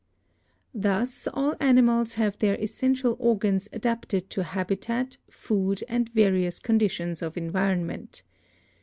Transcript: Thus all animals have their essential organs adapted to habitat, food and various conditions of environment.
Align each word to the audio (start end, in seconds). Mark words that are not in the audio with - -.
Thus 0.73 1.27
all 1.31 1.53
animals 1.59 2.13
have 2.15 2.35
their 2.39 2.55
essential 2.59 3.15
organs 3.19 3.69
adapted 3.71 4.31
to 4.31 4.41
habitat, 4.41 5.17
food 5.29 5.83
and 5.87 6.09
various 6.09 6.57
conditions 6.57 7.21
of 7.21 7.37
environment. 7.37 8.23